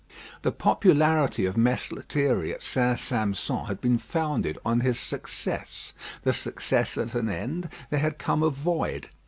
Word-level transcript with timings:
The 0.41 0.51
popularity 0.51 1.45
of 1.45 1.55
Mess 1.55 1.91
Lethierry 1.91 2.51
at 2.51 2.63
St. 2.63 2.97
Sampson 2.97 3.65
had 3.67 3.79
been 3.79 3.99
founded 3.99 4.57
on 4.65 4.79
his 4.79 4.99
success. 4.99 5.93
The 6.23 6.33
success 6.33 6.97
at 6.97 7.13
an 7.13 7.29
end, 7.29 7.69
there 7.91 7.99
had 7.99 8.17
come 8.17 8.41
a 8.41 8.49
void. 8.49 9.09